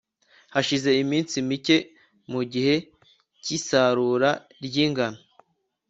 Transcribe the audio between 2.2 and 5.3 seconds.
mu gihe cy'isarura ry'ingano